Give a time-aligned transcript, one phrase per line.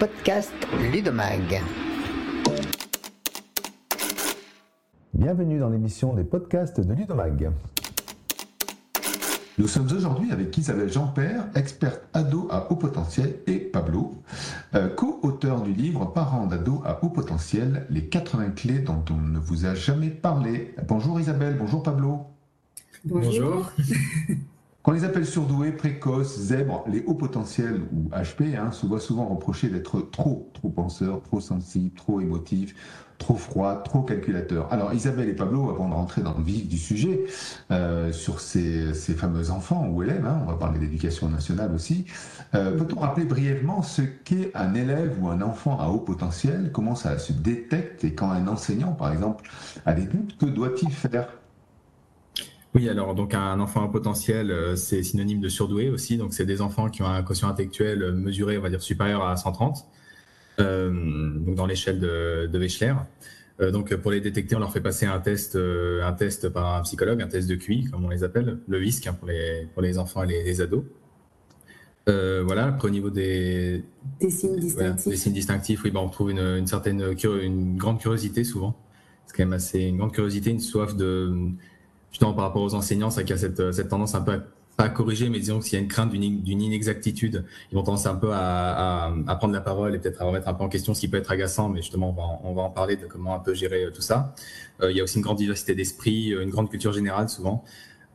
[0.00, 0.52] les podcasts
[0.92, 1.62] Ludomag.
[5.12, 7.50] Bienvenue dans l'émission des podcasts de Ludomag.
[9.58, 14.14] Nous sommes aujourd'hui avec Isabelle Jean-Père, experte ado à haut potentiel, et Pablo,
[14.74, 19.38] euh, co-auteur du livre Parents d'ado à haut potentiel, les 80 clés dont on ne
[19.38, 20.74] vous a jamais parlé.
[20.86, 22.20] Bonjour Isabelle, bonjour Pablo.
[23.04, 23.72] Bonjour.
[24.84, 29.26] On les appelle surdoués, précoces, zèbres, les hauts potentiels ou HP hein, se voient souvent
[29.26, 32.74] reprocher d'être trop, trop penseurs, trop sensibles, trop émotifs,
[33.18, 34.72] trop froids, trop calculateurs.
[34.72, 37.26] Alors Isabelle et Pablo, avant de rentrer dans le vif du sujet,
[37.70, 42.06] euh, sur ces, fameux enfants ou élèves, hein, on va parler d'éducation nationale aussi,
[42.54, 46.94] euh, peut-on rappeler brièvement ce qu'est un élève ou un enfant à haut potentiel, comment
[46.94, 49.50] ça se détecte et quand un enseignant, par exemple,
[49.84, 51.28] a des doutes, que doit-il faire?
[52.74, 56.18] Oui, alors donc un enfant à potentiel, euh, c'est synonyme de surdoué aussi.
[56.18, 59.36] Donc c'est des enfants qui ont un quotient intellectuel mesuré, on va dire supérieur à
[59.36, 59.86] 130,
[60.60, 60.90] euh,
[61.38, 62.68] donc dans l'échelle de, de.
[63.60, 66.82] Euh, donc pour les détecter, on leur fait passer un test, un test par un
[66.82, 69.82] psychologue, un test de QI, comme on les appelle, le WISC hein, pour, les, pour
[69.82, 70.84] les enfants et les, ados.
[72.06, 73.82] voilà, après au niveau des,
[74.20, 75.08] des signes distinctifs.
[75.08, 78.76] des signes distinctifs, oui, ben, on trouve une, une certaine, une grande curiosité souvent.
[79.26, 81.50] C'est quand même assez une grande curiosité, une soif de,
[82.10, 84.40] justement par rapport aux enseignants, c'est qu'il y a cette, cette, tendance un peu à,
[84.76, 87.44] pas corriger, mais disons qu'il y a une crainte d'une inexactitude.
[87.72, 90.46] Ils vont tendance un peu à, à, à prendre la parole et peut-être à remettre
[90.46, 92.54] un peu en question ce qui peut être agaçant, mais justement, on va, en, on
[92.54, 94.34] va en parler de comment un peu gérer euh, tout ça.
[94.80, 97.64] Euh, il y a aussi une grande diversité d'esprit, euh, une grande culture générale souvent.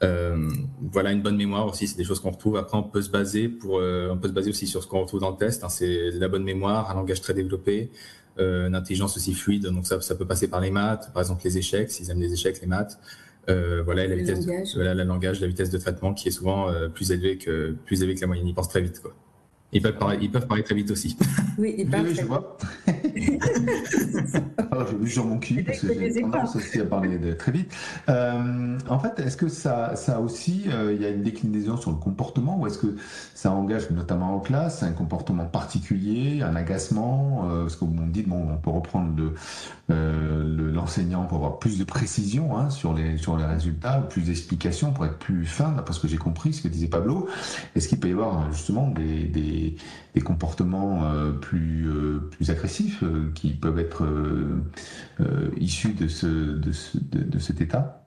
[0.04, 0.50] Euh,
[0.92, 2.58] voilà, une bonne mémoire aussi, c'est des choses qu'on retrouve.
[2.58, 5.02] Après, on peut se baser pour, euh, on peut se baser aussi sur ce qu'on
[5.02, 5.64] retrouve dans le test.
[5.64, 7.92] Hein, c'est la bonne mémoire, un langage très développé,
[8.40, 9.66] euh, une intelligence aussi fluide.
[9.68, 12.34] Donc ça, ça peut passer par les maths, par exemple les échecs, s'ils aiment les
[12.34, 13.00] échecs, les maths.
[13.50, 14.76] Euh, voilà, la vitesse, langage.
[14.76, 18.02] voilà, le langage, la vitesse de traitement qui est souvent euh, plus élevée que plus
[18.02, 18.48] élevée que la moyenne.
[18.48, 19.14] Ils pensent très vite, quoi.
[19.74, 21.18] Ils peuvent, parler, ils peuvent parler très vite aussi.
[21.58, 22.58] Oui, ils parlent oui, je vois.
[24.72, 27.72] Alors, je sur mon cul parce que j'ai tendance aussi à parler de, très vite.
[28.10, 31.92] Euh, en fait, est-ce que ça, ça aussi, euh, il y a une déclinaison sur
[31.92, 32.96] le comportement ou est-ce que
[33.36, 38.12] ça engage notamment en classe un comportement particulier, un agacement euh, Parce que vous me
[38.12, 39.34] dites, bon, on peut reprendre le,
[39.92, 44.92] euh, l'enseignant pour avoir plus de précision hein, sur, les, sur les résultats, plus d'explications
[44.92, 47.28] pour être plus fin, parce que j'ai compris ce que disait Pablo.
[47.76, 49.63] Est-ce qu'il peut y avoir justement des, des
[50.14, 54.04] des, comportements euh, plus, euh, plus agressifs euh, qui peuvent être
[55.58, 58.03] issus de, ce, de cet état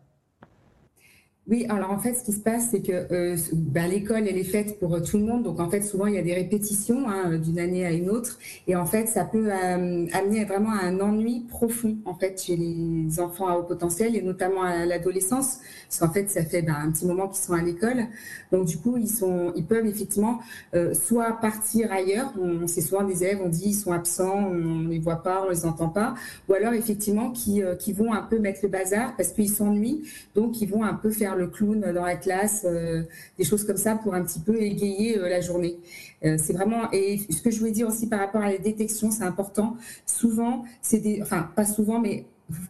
[1.49, 4.43] oui, alors en fait, ce qui se passe, c'est que euh, ben, l'école, elle est
[4.43, 5.45] faite pour euh, tout le monde.
[5.45, 8.41] Donc en fait, souvent, il y a des répétitions hein, d'une année à une autre.
[8.67, 12.57] Et en fait, ça peut euh, amener vraiment à un ennui profond, en fait, chez
[12.57, 15.59] les enfants à haut potentiel et notamment à l'adolescence.
[15.89, 18.07] Parce qu'en fait, ça fait ben, un petit moment qu'ils sont à l'école.
[18.51, 20.41] Donc du coup, ils, sont, ils peuvent effectivement
[20.75, 22.33] euh, soit partir ailleurs.
[22.67, 25.51] C'est souvent des élèves, on dit ils sont absents, on ne les voit pas, on
[25.51, 26.15] les entend pas.
[26.49, 30.03] Ou alors effectivement, qui, qui vont un peu mettre le bazar parce qu'ils s'ennuient.
[30.35, 33.03] Donc ils vont un peu faire le clown dans la classe, euh,
[33.39, 35.79] des choses comme ça pour un petit peu égayer euh, la journée.
[36.25, 39.11] Euh, c'est vraiment et ce que je voulais dire aussi par rapport à la détection,
[39.11, 39.77] c'est important.
[40.07, 42.25] Souvent, c'est des, enfin pas souvent, mais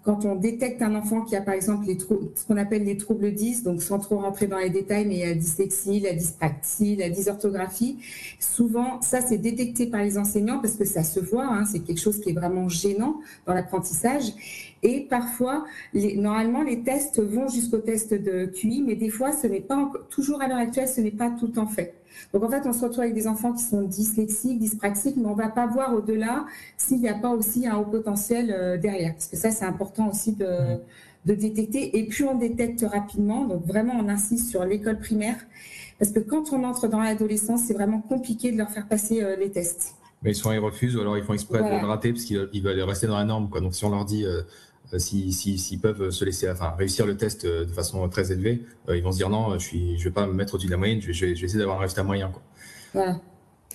[0.05, 3.33] quand on détecte un enfant qui a par exemple les ce qu'on appelle les troubles
[3.33, 7.99] 10, donc sans trop rentrer dans les détails, mais la dyslexie, la dyspraxie, la dysorthographie,
[8.41, 12.01] souvent ça c'est détecté par les enseignants parce que ça se voit, hein, c'est quelque
[12.01, 14.33] chose qui est vraiment gênant dans l'apprentissage.
[14.83, 15.65] Et parfois,
[15.95, 19.91] les, normalement, les tests vont jusqu'au test de QI, mais des fois, ce n'est pas
[20.11, 21.95] toujours à l'heure actuelle, ce n'est pas tout le temps fait.
[22.33, 25.37] Donc en fait, on se retrouve avec des enfants qui sont dyslexiques, dyspraxiques, mais on
[25.37, 29.13] ne va pas voir au-delà s'il n'y a pas aussi un haut potentiel euh, derrière.
[29.15, 30.79] Parce que ça, c'est important aussi de,
[31.27, 31.99] de détecter.
[31.99, 35.37] Et puis on détecte rapidement, donc vraiment on insiste sur l'école primaire,
[35.99, 39.37] parce que quand on entre dans l'adolescence, c'est vraiment compliqué de leur faire passer euh,
[39.37, 39.95] les tests.
[40.23, 42.81] Mais souvent ils refusent ou alors ils font exprès de le rater parce qu'ils veulent
[42.83, 43.49] rester dans la norme.
[43.49, 43.61] Quoi.
[43.61, 44.43] Donc si on leur dit euh,
[44.99, 49.13] s'ils si, peuvent se laisser, enfin, réussir le test de façon très élevée, ils vont
[49.13, 51.09] se dire non, je ne je vais pas me mettre au-dessus de la moyenne, je
[51.09, 52.31] vais, je vais essayer d'avoir un résultat moyen.
[52.31, 52.43] Quoi.
[52.95, 53.21] Voilà.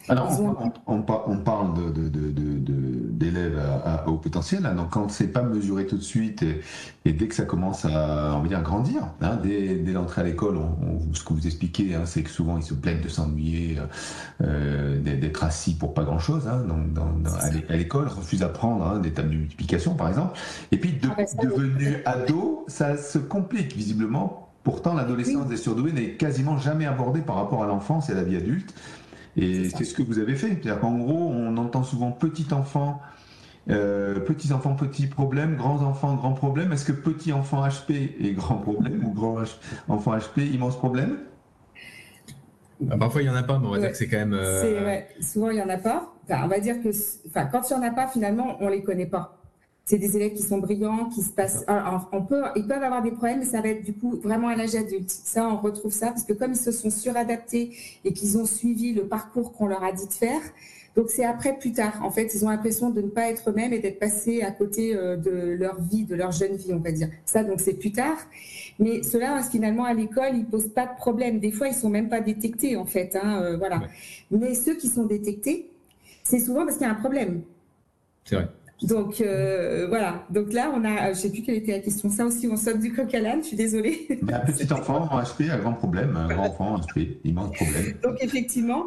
[0.09, 0.29] Alors,
[0.87, 1.73] on, parle
[3.13, 4.65] d'élèves à, haut potentiel.
[4.65, 4.73] Hein.
[4.73, 6.43] donc, quand c'est pas mesuré tout de suite
[7.05, 10.59] et, dès que ça commence à, on dire, grandir, hein, dès, l'entrée à l'école,
[11.13, 13.77] ce que vous expliquez, hein, c'est que souvent ils se plaignent de s'ennuyer,
[14.41, 16.49] euh, d'être assis pour pas grand-chose.
[16.67, 17.27] donc,
[17.69, 20.37] à l'école, refusent d'apprendre des tables de multiplication, par exemple.
[20.71, 24.47] Et puis, de, ah, devenu ado, ça se complique visiblement.
[24.63, 28.23] Pourtant, l'adolescence des surdoués n'est quasiment jamais abordée par rapport à l'enfance et à la
[28.23, 28.75] vie adulte.
[29.37, 30.47] Et c'est ce que vous avez fait?
[30.47, 33.01] C'est-à-dire qu'en gros, on entend souvent petit enfant,
[33.69, 36.71] euh, petits enfants, petits problèmes, grands enfants, grands problèmes.
[36.73, 39.37] Est-ce que petit enfant HP est grand problème ou grand
[39.87, 41.19] enfant HP immense problème?
[42.89, 44.33] Ah, parfois, il n'y en a pas, mais on va dire que c'est quand même.
[44.33, 44.99] Euh...
[45.19, 46.11] Souvent, il n'y en a pas.
[46.23, 46.89] Enfin, on va dire que
[47.27, 49.40] enfin, quand il n'y en a pas, finalement, on ne les connaît pas.
[49.85, 51.65] C'est des élèves qui sont brillants, qui se passent.
[52.11, 54.55] on peut, ils peuvent avoir des problèmes, mais ça va être du coup vraiment à
[54.55, 55.09] l'âge adulte.
[55.09, 57.75] Ça, on retrouve ça parce que comme ils se sont suradaptés
[58.05, 60.41] et qu'ils ont suivi le parcours qu'on leur a dit de faire,
[60.95, 61.99] donc c'est après, plus tard.
[62.03, 64.95] En fait, ils ont l'impression de ne pas être eux-mêmes et d'être passés à côté
[64.95, 67.09] euh, de leur vie, de leur jeune vie, on va dire.
[67.25, 68.17] Ça, donc c'est plus tard.
[68.77, 71.39] Mais cela, finalement, à l'école, ils posent pas de problème.
[71.39, 73.17] Des fois, ils sont même pas détectés, en fait.
[73.21, 73.81] Hein, euh, voilà.
[74.31, 75.69] Mais ceux qui sont détectés,
[76.23, 77.43] c'est souvent parce qu'il y a un problème.
[78.25, 78.49] C'est vrai.
[78.81, 80.25] Donc euh, voilà.
[80.29, 82.09] Donc là, on a, je sais plus quelle était la question.
[82.09, 83.41] Ça aussi, on saute du coq à l'âne.
[83.41, 84.07] Je suis désolée.
[84.31, 86.15] un petit enfant en HP a grand problème.
[86.17, 87.93] Un grand enfant en HP, immense problème.
[88.01, 88.85] Donc effectivement,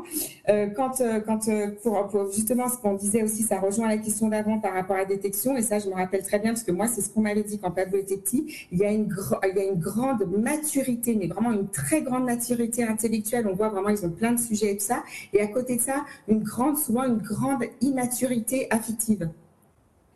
[0.49, 1.49] euh, quand, euh, quand
[1.83, 5.05] pour, justement ce qu'on disait aussi, ça rejoint la question d'avant par rapport à la
[5.05, 5.57] détection.
[5.57, 7.59] Et ça, je me rappelle très bien parce que moi, c'est ce qu'on m'avait dit
[7.59, 8.67] quand Pablo était petit.
[8.73, 9.09] Il y a une,
[9.49, 13.47] il y a une grande maturité, mais vraiment une très grande maturité intellectuelle.
[13.49, 15.05] On voit vraiment, ils ont plein de sujets et tout ça.
[15.33, 19.29] Et à côté de ça, une grande, souvent une grande immaturité affective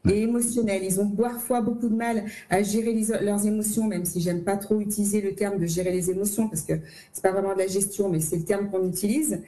[0.08, 0.82] et émotionnels.
[0.84, 4.80] Ils ont parfois beaucoup de mal à gérer leurs émotions, même si j'aime pas trop
[4.80, 6.74] utiliser le terme de gérer les émotions parce que
[7.12, 9.40] c'est pas vraiment de la gestion, mais c'est le terme qu'on utilise.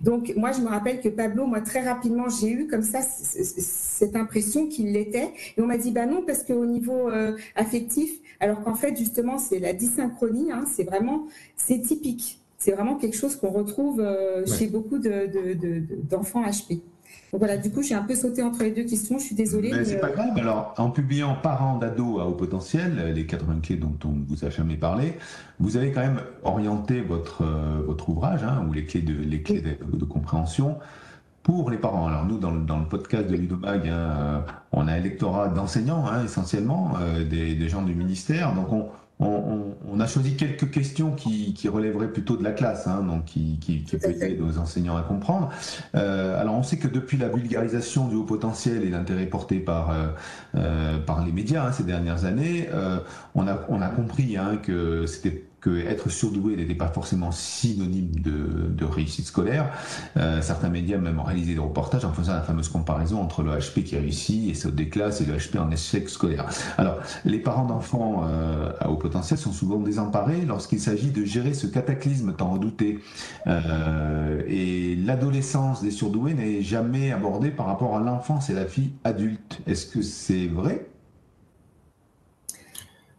[0.00, 4.16] Donc moi, je me rappelle que Pablo, moi très rapidement, j'ai eu comme ça cette
[4.16, 8.10] impression qu'il l'était, et on m'a dit bah non parce qu'au niveau euh, affectif,
[8.40, 11.26] alors qu'en fait justement c'est la dysynchronie, hein, c'est vraiment
[11.56, 12.40] c'est typique.
[12.58, 16.80] C'est vraiment quelque chose qu'on retrouve euh, chez beaucoup d'enfants de, de, HP.
[17.32, 19.18] Donc voilà, du coup, j'ai un peu sauté entre les deux questions.
[19.18, 19.72] Je suis désolée.
[19.72, 20.38] Mais, c'est pas euh, grave.
[20.38, 24.50] Alors, en publiant Parents d'ados à haut potentiel, les 80 clés dont on vous a
[24.50, 25.18] jamais parlé,
[25.58, 29.42] vous avez quand même orienté votre, euh, votre ouvrage, hein, ou les clés, de, les
[29.42, 30.78] clés de, compréhension,
[31.42, 32.06] pour les parents.
[32.06, 34.40] Alors nous, dans le, dans le podcast de Ludomag, hein, euh,
[34.72, 36.94] on a un lectorat d'enseignants, hein, essentiellement,
[37.28, 38.54] des, des, gens du ministère.
[38.54, 43.24] Donc on, on, a choisi quelques questions qui, relèveraient plutôt de la classe, hein, donc
[43.24, 45.50] qui, qui, qui peut aider nos enseignants à comprendre.
[45.94, 49.90] Euh, alors, on sait que depuis la vulgarisation du haut potentiel et l'intérêt porté par,
[49.90, 50.08] euh,
[50.56, 52.68] euh, par les médias hein, ces dernières années,
[53.34, 58.12] on, a, on a compris hein, que c'était que être surdoué n'était pas forcément synonyme
[58.20, 59.72] de, réussite scolaire.
[60.16, 63.50] Euh, certains médias même ont réalisé des reportages en faisant la fameuse comparaison entre le
[63.50, 66.46] HP qui réussit et saute des classes et le HP en échec scolaire.
[66.78, 71.52] Alors, les parents d'enfants euh, à haut potentiel sont souvent désemparés lorsqu'il s'agit de gérer
[71.52, 73.00] ce cataclysme tant redouté.
[73.48, 78.92] Euh, et l'adolescence des surdoués n'est jamais abordée par rapport à l'enfance et la fille
[79.02, 79.60] adulte.
[79.66, 80.86] Est-ce que c'est vrai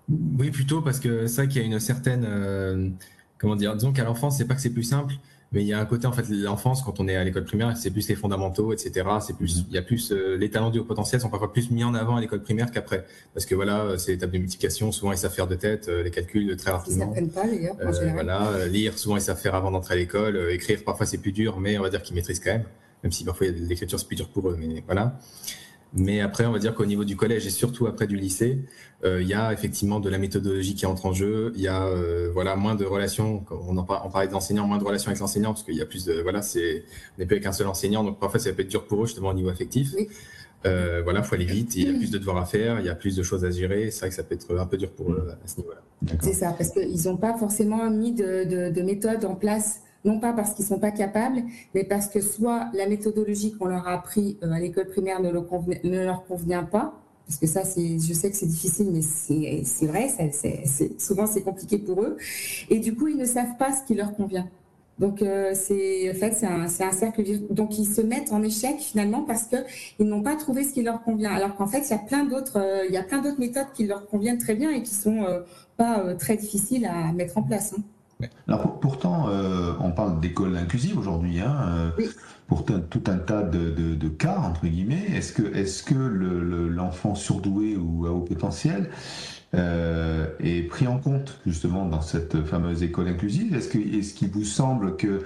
[0.10, 2.26] oui, plutôt parce que c'est vrai qu'il y a une certaine.
[2.28, 2.90] Euh,
[3.38, 5.16] comment dire Disons qu'à l'enfance, c'est pas que c'est plus simple,
[5.52, 7.76] mais il y a un côté, en fait, l'enfance, quand on est à l'école primaire,
[7.76, 9.06] c'est plus les fondamentaux, etc.
[9.20, 11.72] C'est plus, il y a plus, euh, les talents du haut potentiel sont parfois plus
[11.72, 13.06] mis en avant à l'école primaire qu'après.
[13.34, 16.04] Parce que voilà, c'est les tables de multiplication, souvent ils savent faire de tête, euh,
[16.04, 17.14] les calculs très rapidement.
[17.18, 17.76] Ils pas, d'ailleurs,
[18.14, 20.38] Voilà, lire, souvent ils savent faire avant d'entrer à l'école.
[20.52, 22.66] écrire, parfois c'est plus dur, mais on va dire qu'ils maîtrisent quand même.
[23.04, 25.20] Même si parfois l'écriture c'est plus dur pour eux, mais voilà.
[25.94, 28.60] Mais après, on va dire qu'au niveau du collège et surtout après du lycée,
[29.06, 31.54] euh, il y a effectivement de la méthodologie qui entre en jeu.
[31.56, 33.46] Il y a euh, voilà moins de relations.
[33.50, 36.06] On en on parlait d'enseignants, moins de relations avec l'enseignant parce qu'il y a plus
[36.06, 36.84] de voilà, c'est
[37.16, 39.06] on n'est plus avec un seul enseignant, donc parfois ça peut être dur pour eux
[39.06, 39.94] justement au niveau affectif.
[39.96, 40.10] Oui.
[40.66, 41.76] Euh, voilà, faut aller vite.
[41.76, 43.52] Il y a plus de devoirs à faire, il y a plus de choses à
[43.52, 43.92] gérer.
[43.92, 45.82] C'est vrai que ça peut être un peu dur pour eux à ce niveau-là.
[46.22, 50.20] C'est ça, parce qu'ils n'ont pas forcément mis de, de, de méthode en place non
[50.20, 53.88] pas parce qu'ils ne sont pas capables, mais parce que soit la méthodologie qu'on leur
[53.88, 56.94] a appris euh, à l'école primaire ne, leur convient pas,
[57.26, 60.10] parce que ça, je sais que c'est difficile, mais c'est vrai,
[60.98, 62.18] souvent c'est compliqué pour eux,
[62.70, 64.48] et du coup, ils ne savent pas ce qui leur convient.
[65.00, 68.80] Donc, euh, c'est en fait, c'est un, un, cercle Donc, ils se mettent en échec
[68.80, 71.32] finalement parce qu'ils n'ont pas trouvé ce qui leur convient.
[71.32, 74.72] Alors qu'en fait, il y a plein d'autres, euh, méthodes qui leur conviennent très bien
[74.72, 75.24] et qui sont
[75.76, 77.74] pas très difficiles à mettre en place.
[77.78, 77.84] Hein.
[78.48, 81.56] Alors pourtant, euh, on parle d'école inclusive aujourd'hui, hein,
[82.00, 82.08] euh,
[82.48, 85.06] pour tout un tas de, cas entre guillemets.
[85.14, 88.90] Est-ce que, l'enfant surdoué ou à haut potentiel
[89.54, 93.56] euh, est pris en compte justement dans cette fameuse école inclusive?
[93.56, 95.24] Est-ce que, est-ce qu'il vous semble que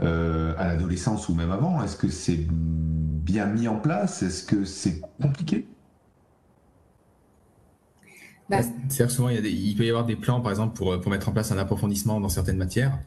[0.00, 4.22] à l'adolescence ou même avant, est-ce que c'est bien mis en place?
[4.22, 5.68] Est-ce que c'est compliqué?
[8.48, 11.32] Bah, cest souvent, il, peut y avoir des plans, par exemple, pour, pour mettre en
[11.32, 12.98] place un approfondissement dans certaines matières,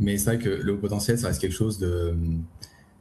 [0.00, 2.14] mais c'est vrai que le potentiel, ça reste quelque chose de.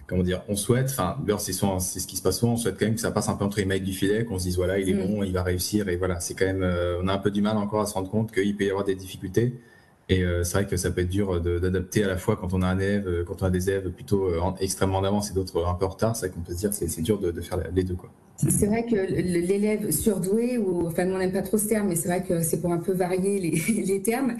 [0.07, 2.77] Comment dire On souhaite, enfin, d'ailleurs, c'est c'est ce qui se passe souvent, on souhaite
[2.79, 4.55] quand même que ça passe un peu entre les mailles du filet, qu'on se dise,
[4.55, 5.05] voilà, il est mm.
[5.05, 6.63] bon, il va réussir, et voilà, c'est quand même.
[6.63, 8.69] Euh, on a un peu du mal encore à se rendre compte qu'il peut y
[8.69, 9.53] avoir des difficultés.
[10.09, 12.61] Et euh, c'est vrai que ça peut être dur d'adapter à la fois quand on
[12.61, 15.33] a un élève, euh, quand on a des élèves plutôt euh, extrêmement en avance et
[15.33, 16.15] d'autres un peu en retard.
[16.15, 17.95] C'est vrai qu'on peut se dire que c'est dur de, faire les deux.
[17.95, 18.09] Quoi.
[18.37, 22.07] C'est vrai que l'élève surdoué, ou enfin, on n'aime pas trop ce terme, mais c'est
[22.07, 24.37] vrai que c'est pour un peu varier les, les termes.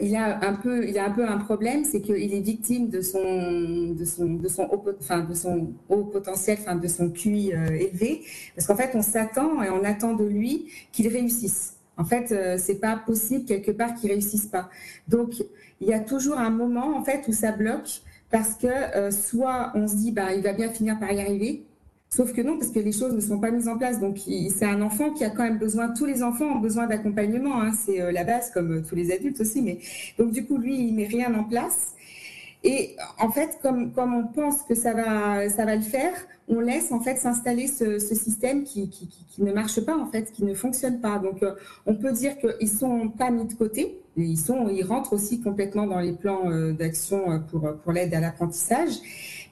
[0.00, 3.00] il a un peu, il a un peu un problème, c'est qu'il est victime de
[3.00, 7.50] son, de son, de son haut, enfin, de son haut potentiel, enfin, de son QI
[7.50, 8.22] élevé,
[8.54, 11.74] parce qu'en fait, on s'attend et on attend de lui qu'il réussisse.
[11.96, 14.70] En fait, euh, c'est pas possible quelque part qu'ils réussissent pas.
[15.08, 15.34] Donc,
[15.80, 19.72] il y a toujours un moment en fait où ça bloque parce que euh, soit
[19.74, 21.64] on se dit bah il va bien finir par y arriver,
[22.08, 24.00] sauf que non parce que les choses ne sont pas mises en place.
[24.00, 25.88] Donc c'est un enfant qui a quand même besoin.
[25.88, 27.60] Tous les enfants ont besoin d'accompagnement.
[27.60, 29.60] Hein, c'est euh, la base comme tous les adultes aussi.
[29.60, 29.78] Mais
[30.18, 31.94] donc du coup lui il met rien en place.
[32.64, 36.14] Et en fait, comme, comme on pense que ça va, ça va le faire,
[36.48, 38.90] on laisse en fait s'installer ce, système qui,
[39.38, 41.18] ne marche pas en fait, qui ne fonctionne pas.
[41.18, 41.54] Donc, euh,
[41.86, 44.00] on peut dire qu'ils sont pas mis de côté.
[44.16, 48.20] Ils sont, ils rentrent aussi complètement dans les plans euh, d'action euh, pour l'aide à
[48.20, 48.92] l'apprentissage.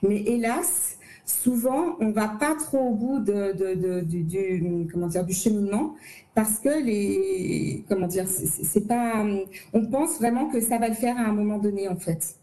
[0.03, 5.95] Mais hélas, souvent, on va pas trop au bout de, du, comment dire du cheminement
[6.33, 9.25] parce que les comment dire c'est pas
[9.73, 12.37] on pense vraiment que ça va le faire à un moment donné en fait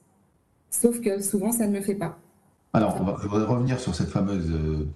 [0.71, 2.19] Sauf que souvent, ça ne le fait pas.
[2.73, 4.87] Alors, on va, revenir sur cette fameuse euh,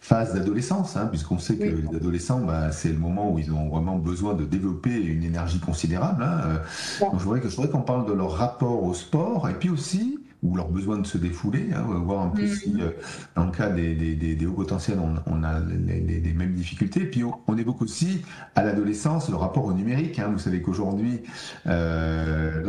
[0.00, 3.68] phase d'adolescence, hein, puisqu'on sait que les adolescents, bah, c'est le moment où ils ont
[3.68, 6.24] vraiment besoin de développer une énergie considérable.
[6.24, 6.40] Hein.
[6.46, 10.68] Euh, je voudrais qu'on parle de leur rapport au sport et puis aussi ou leur
[10.68, 12.48] besoin de se défouler, hein, voir un peu mm.
[12.48, 12.90] si, euh,
[13.36, 17.02] dans le cas des, des, des, hauts potentiels, on, on a les, mêmes difficultés.
[17.02, 18.22] Et puis on, évoque aussi
[18.56, 20.18] à l'adolescence le rapport au numérique.
[20.18, 20.30] Hein.
[20.32, 21.20] Vous savez qu'aujourd'hui,
[21.66, 22.62] euh,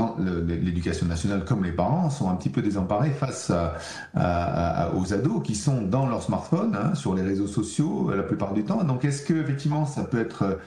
[0.45, 3.75] l'éducation nationale comme les parents sont un petit peu désemparés face à,
[4.13, 8.53] à, aux ados qui sont dans leur smartphone, hein, sur les réseaux sociaux la plupart
[8.53, 8.83] du temps.
[8.83, 10.59] Donc est-ce que effectivement ça peut être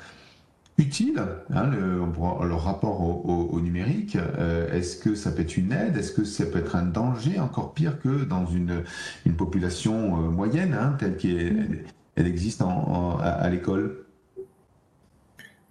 [0.79, 1.23] utile,
[1.55, 4.17] hein, le, rapport au, numérique.
[4.17, 5.97] Euh, est-ce que ça peut être une aide?
[5.97, 8.83] Est-ce que ça peut être un danger encore pire que dans une,
[9.25, 11.85] une population euh, moyenne, hein, telle qu'elle
[12.17, 14.07] elle existe à l'école?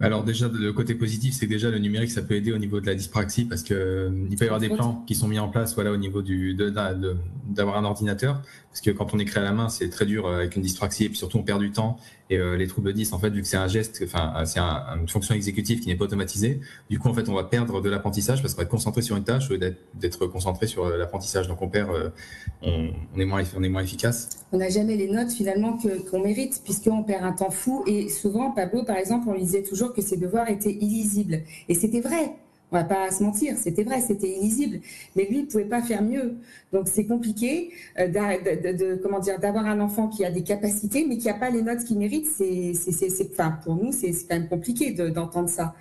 [0.01, 2.81] Alors déjà, le côté positif, c'est que déjà le numérique, ça peut aider au niveau
[2.81, 5.39] de la dyspraxie parce que euh, il peut y avoir des plans qui sont mis
[5.39, 9.43] en place, voilà, au niveau du d'avoir un ordinateur, parce que quand on écrit à
[9.43, 11.71] la main, c'est très dur euh, avec une dyspraxie et puis surtout on perd du
[11.71, 11.97] temps
[12.29, 15.07] et euh, les troubles 10, en fait, vu que c'est un geste, enfin c'est une
[15.07, 18.41] fonction exécutive qui n'est pas automatisée, du coup en fait on va perdre de l'apprentissage
[18.41, 21.69] parce qu'on va être concentré sur une tâche au d'être concentré sur l'apprentissage, donc on
[21.69, 22.13] perd,
[22.61, 24.45] on, est moins on est moins efficace.
[24.51, 25.77] On n'a jamais les notes finalement
[26.09, 29.63] qu'on mérite puisqu'on perd un temps fou et souvent Pablo par exemple on lui disait
[29.63, 31.41] toujours que ses devoirs étaient illisibles.
[31.69, 32.33] Et c'était vrai.
[32.75, 34.81] On va pas se mentir, c'était vrai, c'était illisible.
[35.15, 36.35] Mais lui, il pouvait pas faire mieux.
[36.73, 41.35] Donc c'est compliqué euh, de, d'avoir un enfant qui a des capacités mais qui n'a
[41.35, 42.27] pas les notes qu'il mérite.
[42.37, 45.73] C'est, c'est, enfin, pour nous, c'est quand même compliqué d'entendre ça.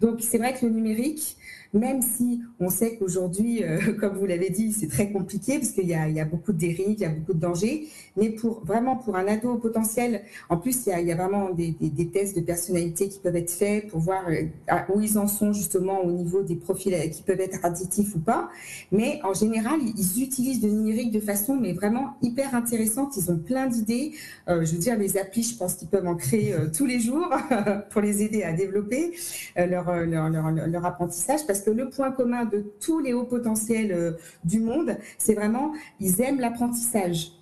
[0.00, 1.36] Donc c'est vrai que le numérique,
[1.74, 5.86] même si on sait qu'aujourd'hui, euh, comme vous l'avez dit, c'est très compliqué parce qu'il
[5.86, 7.88] y, a, beaucoup de dérives, il y a beaucoup de dangers.
[8.16, 11.74] Mais pour vraiment pour un ado potentiel, en plus il y a, vraiment des,
[12.12, 14.44] tests de personnalité qui peuvent être faits pour voir euh,
[14.88, 18.20] où ils en sont justement au niveau des profils euh, qui peuvent être additifs ou
[18.20, 18.48] pas.
[18.90, 23.16] Mais en général, ils utilisent le numérique de façon mais vraiment hyper intéressante.
[23.16, 24.12] Ils ont plein d'idées.
[24.46, 27.28] Je veux dire, les applis, je pense qu'ils peuvent en créer tous les jours
[27.90, 29.12] pour les aider à développer
[29.56, 31.37] leur, leur, leur apprentissage.
[31.46, 34.12] Parce parce que le point commun de tous les hauts potentiels euh,
[34.44, 37.32] du monde, c'est vraiment, ils aiment l'apprentissage.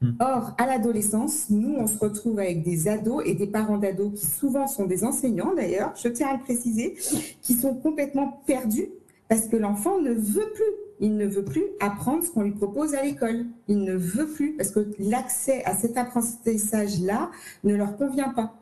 [0.00, 0.12] Hmm.
[0.18, 4.26] Or, à l'adolescence, nous, on se retrouve avec des ados et des parents d'ados qui
[4.26, 6.96] souvent sont des enseignants d'ailleurs, je tiens à le préciser,
[7.42, 8.88] qui sont complètement perdus
[9.28, 10.74] parce que l'enfant ne veut plus.
[10.98, 13.46] Il ne veut plus apprendre ce qu'on lui propose à l'école.
[13.68, 17.30] Il ne veut plus parce que l'accès à cet apprentissage-là
[17.62, 18.59] ne leur convient pas.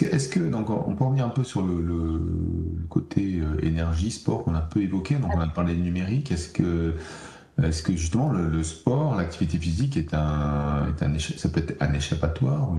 [0.00, 2.20] Est-ce que, donc, on peut revenir un peu sur le,
[2.88, 6.48] côté euh, énergie, sport qu'on a peu évoqué, donc on a parlé de numérique, est-ce
[6.48, 6.94] que,
[7.62, 11.92] est que justement le, sport, l'activité physique est un, est un, ça peut être un
[11.94, 12.70] échappatoire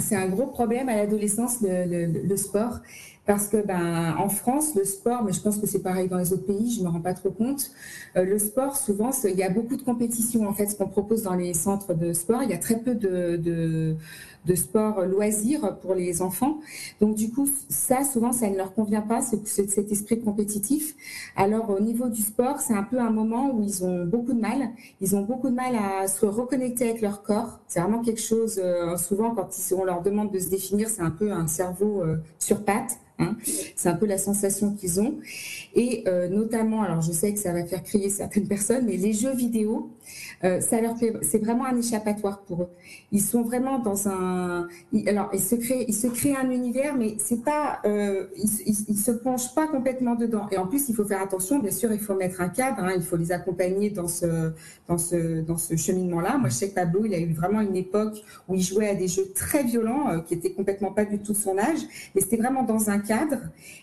[0.00, 2.80] c'est un, gros problème à l'adolescence, le, sport,
[3.30, 6.32] parce que ben, en France, le sport, mais je pense que c'est pareil dans les
[6.32, 7.70] autres pays, je ne me rends pas trop compte,
[8.16, 11.22] euh, le sport, souvent, il y a beaucoup de compétitions, en fait, ce qu'on propose
[11.22, 13.94] dans les centres de sport, il y a très peu de
[14.46, 16.60] de sport loisir pour les enfants.
[17.00, 20.94] Donc du coup, ça, souvent, ça ne leur convient pas, cet esprit compétitif.
[21.36, 24.40] Alors au niveau du sport, c'est un peu un moment où ils ont beaucoup de
[24.40, 24.70] mal.
[25.00, 27.60] Ils ont beaucoup de mal à se reconnecter avec leur corps.
[27.68, 31.10] C'est vraiment quelque chose, euh, souvent, quand on leur demande de se définir, c'est un
[31.10, 33.36] peu un cerveau euh, sur pattes Hein.
[33.76, 35.18] C'est un peu la sensation qu'ils ont.
[35.74, 39.12] Et euh, notamment, alors je sais que ça va faire crier certaines personnes, mais les
[39.12, 39.90] jeux vidéo,
[40.42, 42.68] euh, c'est vraiment un échappatoire pour eux.
[43.12, 44.68] Ils sont vraiment dans un,
[45.06, 49.10] alors ils se créent, ils se créent un univers, mais pas, euh, ils, ils, se
[49.12, 50.46] plongent pas complètement dedans.
[50.50, 51.58] Et en plus, il faut faire attention.
[51.58, 52.82] Bien sûr, il faut mettre un cadre.
[52.82, 54.52] Hein, il faut les accompagner dans ce,
[54.88, 56.38] dans ce, dans ce cheminement-là.
[56.38, 58.94] Moi, je sais que Pablo, il a eu vraiment une époque où il jouait à
[58.94, 61.80] des jeux très violents, qui étaient complètement pas du tout son âge,
[62.14, 63.09] mais c'était vraiment dans un cadre.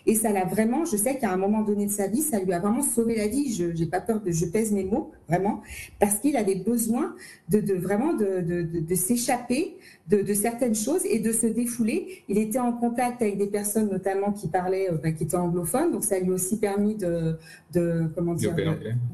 [0.06, 2.52] Et ça l'a vraiment, je sais qu'à un moment donné de sa vie, ça lui
[2.52, 3.52] a vraiment sauvé la vie.
[3.52, 5.62] Je n'ai pas peur de, je pèse mes mots, vraiment,
[5.98, 7.14] parce qu'il avait besoin
[7.48, 9.76] de, de vraiment de, de, de s'échapper
[10.08, 12.24] de, certaines choses et de se défouler.
[12.28, 15.92] Il était en contact avec des personnes notamment qui parlaient, euh, bah, qui étaient anglophones,
[15.92, 17.36] donc ça lui a aussi permis de,
[17.74, 18.54] de comment dire,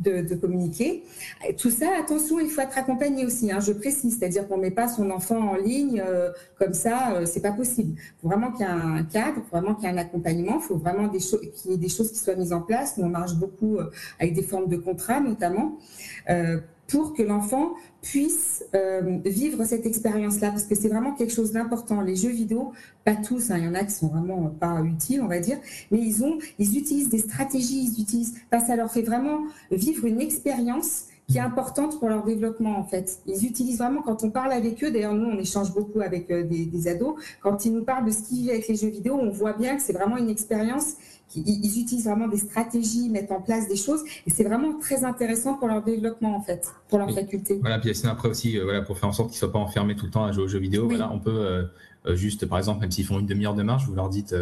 [0.03, 1.03] de, communiquer.
[1.59, 3.51] tout ça, attention, il faut être accompagné aussi.
[3.51, 7.27] Hein, je précise, c'est-à-dire qu'on met pas son enfant en ligne euh, comme ça, euh,
[7.27, 7.95] c'est pas possible.
[7.97, 10.61] Il faut vraiment qu'il y ait un cadre, faut vraiment qu'il y ait un il
[10.61, 12.97] faut vraiment des choses, qu'il y ait des choses qui soient mises en place.
[12.99, 13.79] Nous, on marche beaucoup
[14.19, 15.79] avec des formes de contrats notamment
[16.87, 22.01] pour que l'enfant puisse euh, vivre cette expérience-là, parce que c'est vraiment quelque chose d'important.
[22.01, 22.73] Les jeux vidéo,
[23.05, 25.59] pas tous, hein, il y en a qui sont vraiment pas utiles, on va dire,
[25.91, 30.21] mais ils ont, ils utilisent des stratégies, ils utilisent, ça leur fait vraiment vivre une
[30.21, 33.19] expérience qui est importante pour leur développement en fait.
[33.27, 34.91] Ils utilisent vraiment quand on parle avec eux.
[34.91, 37.15] D'ailleurs, nous on échange beaucoup avec euh, des, des, ados.
[37.41, 39.77] Quand ils nous parlent de ce qu'ils vivent avec les jeux vidéo, on voit bien
[39.77, 40.97] que c'est vraiment une expérience
[41.37, 45.55] ils, utilisent vraiment des stratégies, mettent en place des choses, et c'est vraiment très intéressant
[45.55, 47.59] pour leur développement en fait, pour leur faculté.
[47.61, 50.07] Voilà, puis après aussi, euh, voilà, pour faire en sorte qu'ils soient pas enfermés tout
[50.07, 51.65] le temps à jouer aux jeux vidéo, voilà, on peut euh,
[52.07, 54.35] juste, par exemple, même s'ils font une demi-heure de marche, vous leur dites,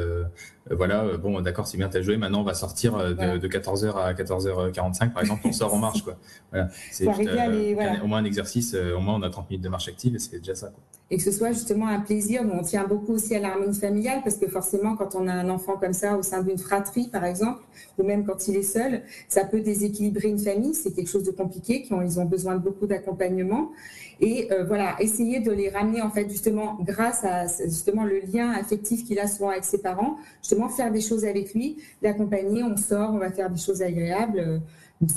[0.71, 5.13] voilà, bon, d'accord, c'est bien, t'as joué, maintenant on va sortir de, 14h à 14h45,
[5.13, 6.17] par exemple, on sort en marche, quoi.
[6.51, 10.15] Voilà, c'est au moins un exercice, au moins on a 30 minutes de marche active,
[10.15, 10.69] et c'est déjà ça.
[10.69, 12.43] Quoi et que ce soit justement un plaisir.
[12.43, 15.51] Nous, on tient beaucoup aussi à l'harmonie familiale parce que forcément, quand on a un
[15.51, 17.61] enfant comme ça au sein d'une fratrie, par exemple,
[17.99, 20.73] ou même quand il est seul, ça peut déséquilibrer une famille.
[20.73, 23.73] C'est quelque chose de compliqué, ils ont besoin de beaucoup d'accompagnement.
[24.21, 28.51] Et euh, voilà, essayer de les ramener en fait justement grâce à justement le lien
[28.51, 32.63] affectif qu'il a souvent avec ses parents, justement faire des choses avec lui, l'accompagner.
[32.63, 34.59] On sort, on va faire des choses agréables, euh,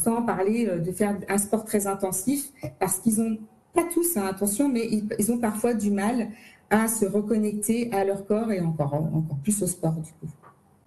[0.03, 3.37] sans parler euh, de faire un sport très intensif, parce qu'ils ont
[3.75, 4.89] pas tous, hein, attention, mais
[5.19, 6.29] ils, ont parfois du mal
[6.69, 10.27] à se reconnecter à leur corps et encore, encore plus au sport du coup.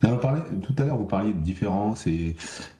[0.02, 0.20] Alors,
[0.62, 2.36] tout à l'heure, vous parliez de différence et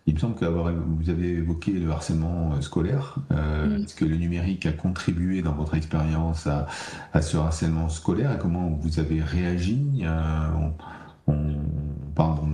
[0.07, 3.17] il me semble que vous avez évoqué le harcèlement euh, scolaire.
[3.33, 6.67] Euh, Est-ce que le numérique a contribué dans votre expérience à,
[7.13, 11.33] à, ce harcèlement scolaire et comment vous avez réagi euh,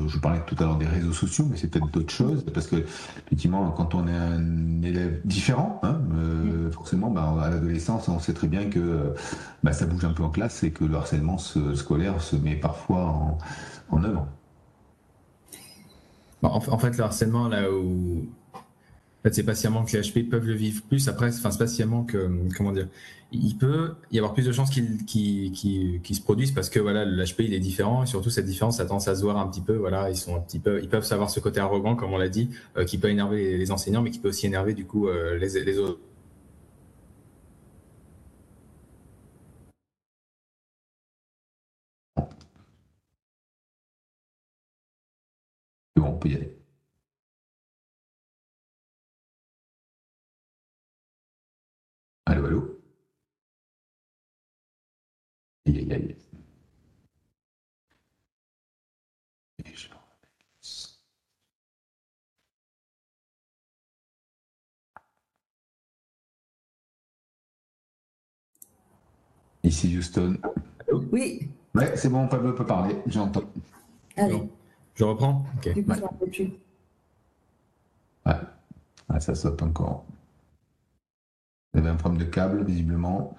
[0.06, 2.76] je parlais tout à l'heure des réseaux sociaux, mais c'est peut-être d'autres choses, parce que
[3.26, 8.34] effectivement, quand on est un élève différent, hein, euh, forcément, bah, à l'adolescence, on sait
[8.34, 9.14] très bien que
[9.62, 13.04] bah, ça bouge un peu en classe et que le harcèlement scolaire se met parfois
[13.06, 13.38] en,
[13.90, 14.26] en œuvre.
[16.42, 18.26] En fait, le harcèlement, là où
[19.32, 21.08] c'est patiemment que les HP peuvent le vivre plus.
[21.08, 22.88] Après, enfin, c'est que, comment dire,
[23.32, 27.22] il peut y avoir plus de chances qu'il qu se produisent parce que voilà, le
[27.24, 29.60] HP il est différent et surtout cette différence a tendance à se voir un petit
[29.60, 29.74] peu.
[29.76, 32.28] Voilà, ils sont un petit peu, ils peuvent savoir ce côté arrogant, comme on l'a
[32.28, 35.36] dit, euh, qui peut énerver les, enseignants, mais qui peut aussi énerver du coup euh,
[35.38, 36.00] les, les autres.
[45.96, 46.53] Bon, on peut y aller.
[55.74, 56.16] Aïe, aïe, aïe.
[69.64, 70.38] Ici Houston.
[71.10, 71.48] Oui.
[71.74, 73.42] Ouais, c'est bon, Pablo peut parler, j'entends.
[74.16, 74.48] Allez.
[74.94, 75.44] Je reprends?
[75.56, 75.72] Ok.
[75.72, 76.00] Du coup, ouais.
[78.26, 78.34] ouais.
[79.08, 80.04] Ah, ça saute encore.
[81.72, 83.36] Vous avez un problème de câble, visiblement.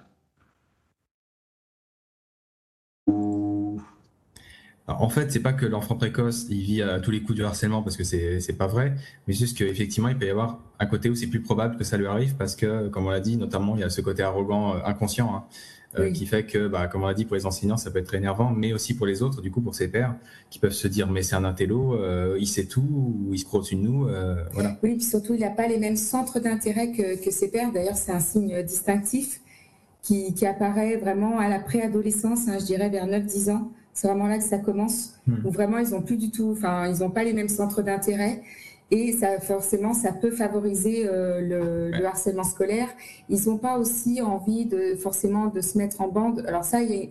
[4.88, 7.82] En fait, c'est pas que l'enfant précoce il vit à tous les coups du harcèlement
[7.82, 8.94] parce que c'est pas vrai,
[9.26, 11.96] mais juste qu'effectivement il peut y avoir un côté où c'est plus probable que ça
[11.96, 14.74] lui arrive parce que, comme on l'a dit, notamment il y a ce côté arrogant
[14.74, 15.34] euh, inconscient.
[15.34, 15.44] Hein.
[15.98, 18.14] Euh, qui fait que, bah, comme on l'a dit, pour les enseignants, ça peut être
[18.14, 20.14] énervant, mais aussi pour les autres, du coup, pour ses pairs,
[20.50, 23.44] qui peuvent se dire, mais c'est un intello, euh, il sait tout, ou il se
[23.44, 24.06] croit au-dessus de nous.
[24.08, 24.76] Euh, voilà.
[24.82, 27.72] Oui, puis surtout, il n'a pas les mêmes centres d'intérêt que, que, ses pairs.
[27.72, 29.40] D'ailleurs, c'est un signe distinctif
[30.02, 33.70] qui, qui, apparaît vraiment à la préadolescence, hein, je dirais vers 9-10 ans.
[33.96, 35.46] C'est vraiment là que ça commence, hmm.
[35.46, 38.42] où vraiment, ils n'ont plus du tout, enfin, ils n'ont pas les mêmes centres d'intérêt.
[38.90, 42.88] Et ça, forcément, ça peut favoriser euh, le, harcèlement scolaire.
[43.30, 46.44] Ils n'ont pas aussi envie de forcément de se mettre en bande.
[46.46, 47.10] Alors ça, il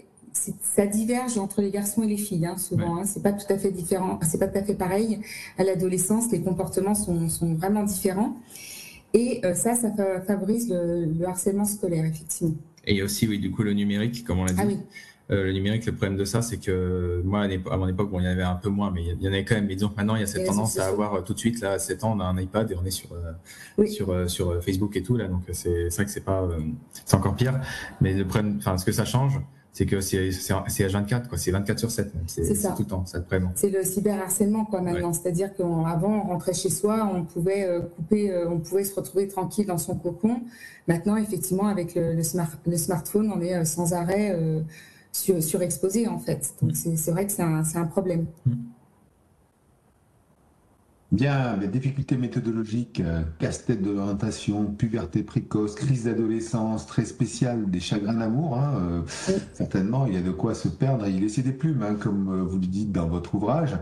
[0.62, 2.98] ça diverge entre les garçons et les filles, hein, souvent.
[2.98, 5.22] Hein, c'est pas tout à fait différent, c'est pas tout à fait pareil.
[5.58, 8.36] À l'adolescence, les comportements sont, sont, vraiment différents.
[9.14, 9.92] Et euh, ça, ça
[10.28, 12.56] favorise le, harcèlement scolaire, effectivement.
[12.86, 14.60] Et il y a aussi, oui, du coup, le numérique, comme on l'a dit.
[14.62, 14.78] Ah oui.
[15.32, 18.26] Euh, le numérique, le problème de ça, c'est que moi, à mon époque, bon, il
[18.26, 19.66] y en avait un peu moins, mais il y en avait quand même.
[19.66, 21.80] Mais disons maintenant, il y a cette tendance à avoir tout de suite, là, à
[21.80, 23.10] 7 ans, on a un iPad et on est sur,
[23.86, 25.28] sur, sur Facebook et tout, là.
[25.28, 26.48] Donc, c'est vrai que c'est pas,
[27.06, 27.60] c'est encore pire.
[28.02, 29.40] Mais le problème, enfin, ce que ça change,
[29.76, 31.38] c'est que c'est H24, quoi.
[31.38, 32.14] C'est 24 sur 7.
[32.28, 32.44] C'est
[32.76, 33.20] tout le temps, ça.
[33.56, 35.12] C'est le cyberharcèlement, quoi, maintenant.
[35.12, 39.28] C'est-à-dire qu'avant, on rentrait chez soi, on pouvait euh, couper, euh, on pouvait se retrouver
[39.28, 40.40] tranquille dans son cocon.
[40.88, 44.34] Maintenant, effectivement, avec le, le, smartphone, on est euh, sans arrêt
[45.16, 46.54] surexposé, en fait.
[46.62, 48.26] Donc, c'est vrai que c'est un, un, problème.
[48.46, 48.54] Mm.
[51.16, 57.80] Bien, les difficultés méthodologiques, euh, casse-tête de l'orientation, puberté précoce, crise d'adolescence, très spéciale, des
[57.80, 59.02] chagrins d'amour, hein, euh,
[59.54, 62.28] certainement, il y a de quoi se perdre et y laisser des plumes, hein, comme
[62.28, 63.78] euh, vous le dites dans votre ouvrage.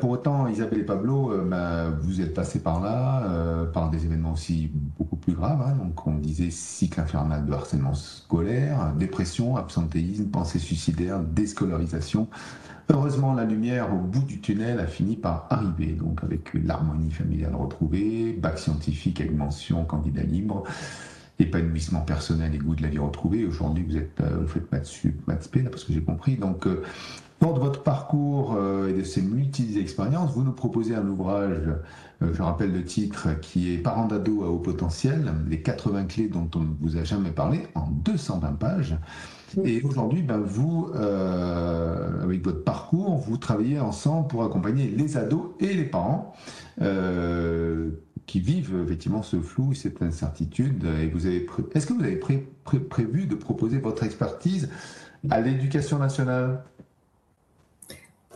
[0.00, 4.70] pour autant, Isabelle et Pablo, bah, vous êtes passés par là, par des événements aussi
[4.96, 5.60] beaucoup plus graves.
[5.60, 12.28] Hein, donc, on disait cycle infernal de harcèlement scolaire, dépression, absentéisme, pensée suicidaire, déscolarisation.
[12.90, 17.54] Heureusement, la lumière au bout du tunnel a fini par arriver, donc avec l'harmonie familiale
[17.54, 20.64] retrouvée, bac scientifique avec mention candidat libre,
[21.38, 23.46] épanouissement personnel et goût de la vie retrouvé.
[23.46, 26.36] Aujourd'hui, vous êtes euh, vous faites maths maths là, parce que j'ai compris.
[26.36, 26.82] Donc, euh,
[27.40, 31.60] de votre parcours euh, et de ces multiples expériences, vous nous proposez un ouvrage,
[32.20, 36.48] je rappelle le titre, qui est Parents d'ado à haut potentiel, les 80 clés dont
[36.54, 38.96] on ne vous a jamais parlé, en 220 pages.
[39.64, 45.52] Et aujourd'hui, ben, vous, euh, avec votre parcours, vous travaillez ensemble pour accompagner les ados
[45.60, 46.34] et les parents
[46.80, 47.90] euh,
[48.26, 50.84] qui vivent effectivement ce flou, cette incertitude.
[51.02, 54.68] Et vous avez, est-ce que vous avez prévu de proposer votre expertise
[55.30, 56.64] à l'éducation nationale?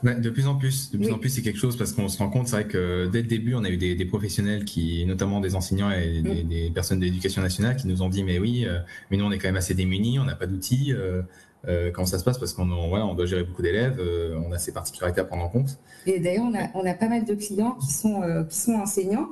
[0.02, 2.30] De plus en plus, de plus en plus, c'est quelque chose parce qu'on se rend
[2.30, 5.54] compte, c'est vrai que dès le début, on a eu des, professionnels qui, notamment des
[5.54, 8.78] enseignants et des, personnes de l'éducation nationale, qui nous ont dit mais oui, euh,
[9.10, 10.92] mais nous on est quand même assez démunis, on n'a pas d'outils.
[10.92, 11.22] Euh,
[11.66, 12.38] euh, comment ça se passe?
[12.38, 14.00] Parce qu'on voilà, on doit gérer beaucoup d'élèves,
[14.46, 15.78] on a ces particularités à prendre en compte.
[16.06, 19.28] Et d'ailleurs, on a, on a pas mal de clients qui sont, qui sont enseignants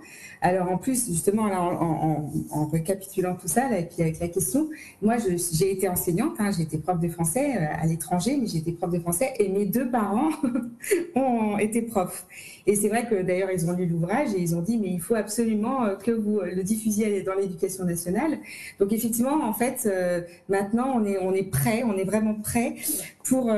[0.47, 4.69] alors en plus, justement, en, récapitulant tout ça, avec la question,
[5.03, 8.59] moi, j'ai été enseignante, hein, j'ai été prof de français euh, à l'étranger, mais j'ai
[8.59, 10.31] été prof de français et mes deux parents
[11.17, 12.27] ont été profs.
[12.69, 15.01] Et c'est vrai que d'ailleurs, ils ont lu l'ouvrage et ils ont dit, mais il
[15.01, 18.39] faut absolument euh, que vous le diffusiez dans l'éducation nationale.
[18.79, 22.77] Donc effectivement, en fait, euh, maintenant, on est, prêt, on est vraiment prêt
[23.25, 23.51] pour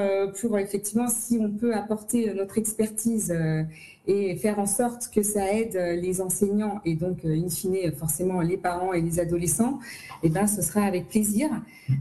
[0.58, 3.30] effectivement, si on peut apporter notre expertise
[4.08, 7.92] et faire en sorte que ça aide euh, les enseignants et donc, euh, in fine,
[7.92, 9.78] forcément les parents et les adolescents,
[10.22, 11.48] eh ben, ce sera avec plaisir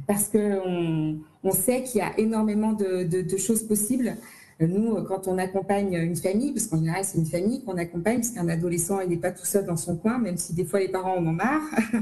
[0.08, 4.18] parce qu'on on sait qu'il y a énormément de choses possibles.
[4.60, 8.32] Nous, quand on accompagne une famille, parce qu'en général c'est une famille qu'on accompagne, parce
[8.32, 10.88] qu'un adolescent il n'est pas tout seul dans son coin, même si des fois les
[10.88, 11.62] parents en ont marre.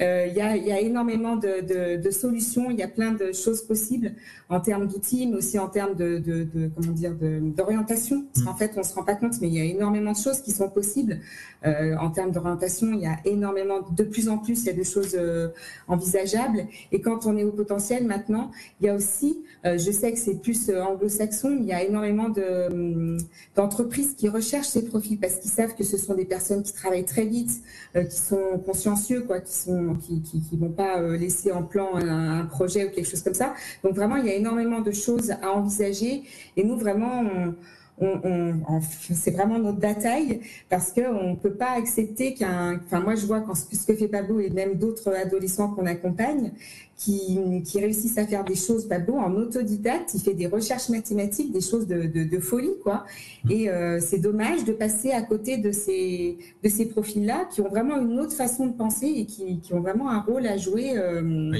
[0.00, 4.12] Euh, il y, a, énormément de, solutions, il y a plein de choses possibles
[4.48, 8.24] en termes d'outils, mais aussi en termes de, comment dire d'orientation.
[8.32, 10.40] Parce qu'en fait on se rend pas compte, mais il y a énormément de choses
[10.40, 11.18] qui sont possibles
[11.66, 12.88] euh, en termes d'orientation.
[12.92, 15.48] Il y a énormément, de plus en plus, il y a des choses euh,
[15.88, 16.66] envisageables.
[16.90, 20.40] Et quand on est au potentiel maintenant, il y a aussi, je sais que c'est
[20.40, 23.18] plus anglo-saxon, il y a énormément hum,
[23.54, 27.04] d'entreprises qui recherchent ces profils parce qu'ils savent que ce sont des personnes qui travaillent
[27.04, 27.62] très vite,
[27.96, 31.96] euh, qui sont consciencieux, quoi, qui sont, qui, qui, vont pas euh, laisser en plan
[31.96, 33.54] un, projet ou quelque chose comme ça.
[33.82, 36.22] Donc vraiment, il y a énormément de choses à envisager.
[36.56, 37.54] Et nous, vraiment, on,
[38.00, 38.80] on,
[39.14, 42.80] c'est vraiment notre bataille parce qu'on ne peut pas accepter qu'un.
[42.84, 46.52] Enfin, moi, je vois quand ce que fait Pablo et même d'autres adolescents qu'on accompagne
[46.96, 51.52] qui, qui, réussissent à faire des choses, Pablo, en autodidacte, il fait des recherches mathématiques,
[51.52, 53.04] des choses de, de, folie, quoi.
[53.50, 57.68] Et euh, c'est dommage de passer à côté de ces, de ces profils-là qui ont
[57.68, 60.96] vraiment une autre façon de penser et qui, qui ont vraiment un rôle à jouer
[60.96, 61.52] euh,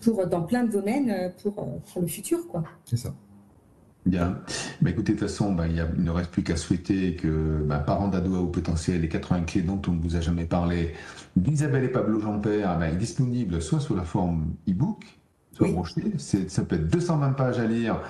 [0.00, 2.64] pour, dans plein de domaines euh, pour, pour le futur, quoi.
[2.84, 3.14] C'est ça.
[4.06, 4.38] Bien.
[4.82, 8.08] Bah, écoutez, de toute façon, bah, il, ne reste plus qu'à souhaiter que bah, parents
[8.08, 10.94] d'ado à haut potentiel, les 80 clés dont on ne vous a jamais parlé,
[11.36, 15.04] d'Isabelle et Pablo Jean-Père, est disponible soit sous la forme e-book,
[15.52, 16.12] soit broché.
[16.18, 18.00] Ça peut être 220 pages à lire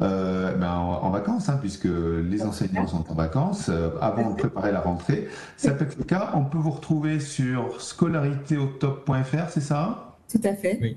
[0.00, 4.80] euh, en, vacances, hein, puisque les enseignants sont en vacances, euh, avant de préparer la
[4.80, 5.28] rentrée.
[5.58, 6.30] Ça peut être le cas.
[6.34, 10.16] On peut vous retrouver sur scolaritéautop.fr, c'est ça?
[10.30, 10.78] Tout à fait.
[10.80, 10.96] Oui.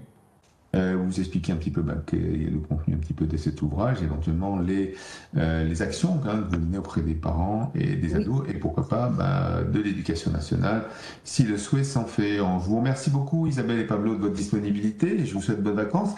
[0.75, 4.01] Euh, vous expliquez un petit peu bah, le contenu un petit peu de cet ouvrage,
[4.03, 4.95] éventuellement les,
[5.37, 9.09] euh, les actions que vous menez auprès des parents et des ados, et pourquoi pas
[9.09, 10.83] bah, de l'éducation nationale,
[11.23, 12.39] si le souhait s'en fait.
[12.41, 15.63] On, je vous remercie beaucoup Isabelle et Pablo de votre disponibilité, et je vous souhaite
[15.63, 16.11] bonnes vacances.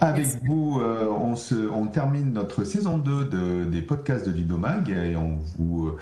[0.00, 4.90] Avec vous, euh, on, se, on termine notre saison 2 de, des podcasts de Ludomag
[4.90, 5.92] et on vous,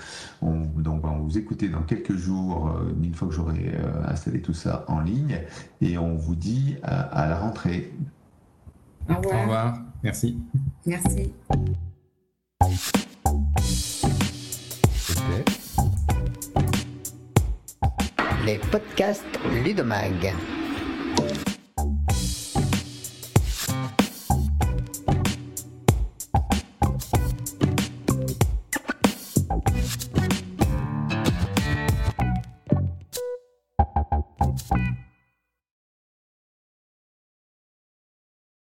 [0.43, 4.43] on, donc, on vous écouter dans quelques jours, euh, une fois que j'aurai euh, installé
[4.43, 5.41] tout ça en ligne.
[5.81, 7.93] Et on vous dit à, à la rentrée.
[9.09, 9.35] Au revoir.
[9.35, 9.79] Au revoir.
[10.03, 10.39] Merci.
[10.87, 11.33] Merci.
[18.45, 19.25] Les podcasts
[19.65, 20.35] Ludomag.